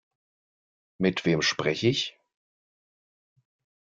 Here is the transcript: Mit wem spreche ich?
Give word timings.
Mit 0.97 1.25
wem 1.25 1.43
spreche 1.43 1.87
ich? 1.89 2.17